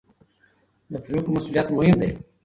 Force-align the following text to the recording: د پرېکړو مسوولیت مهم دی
د 0.91 0.93
پرېکړو 1.03 1.33
مسوولیت 1.35 1.67
مهم 1.77 1.95
دی 2.01 2.11